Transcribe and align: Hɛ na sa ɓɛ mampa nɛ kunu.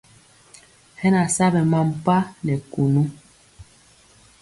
Hɛ 0.99 1.07
na 1.13 1.21
sa 1.35 1.45
ɓɛ 1.53 1.61
mampa 1.71 2.15
nɛ 2.45 2.53
kunu. 2.71 3.01